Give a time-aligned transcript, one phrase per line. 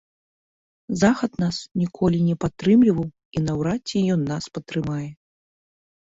[1.01, 5.07] Захад нас ніколі не падтрымліваў, і наўрад ці ён нас падтрымае.